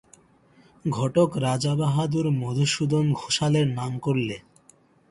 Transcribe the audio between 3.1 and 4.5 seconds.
ঘোষালের নাম করলে।